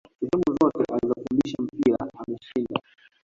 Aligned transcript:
sehemu 0.19 0.55
zote 0.59 0.83
alizofundisha 0.93 1.55
mpira 1.61 1.97
ameshinda 2.17 2.79